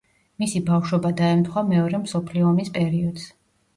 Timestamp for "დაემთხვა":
1.21-1.63